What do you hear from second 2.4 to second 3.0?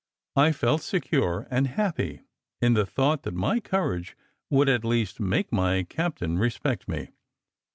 in the